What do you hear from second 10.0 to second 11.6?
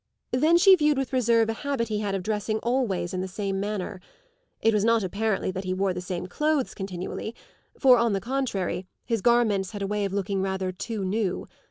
of looking rather too new.